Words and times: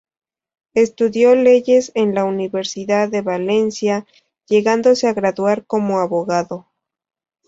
Estudió 0.73 1.35
leyes 1.35 1.91
en 1.93 2.15
la 2.15 2.23
Universidad 2.25 3.07
de 3.07 3.21
Valencia, 3.21 4.07
llegándose 4.47 5.07
a 5.07 5.13
graduar 5.13 5.63
como 5.67 5.99
abogado. 5.99 6.65